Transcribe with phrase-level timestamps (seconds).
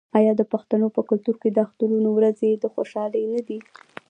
[0.17, 3.59] آیا د پښتنو په کلتور کې د اخترونو ورځې د خوشحالۍ نه دي؟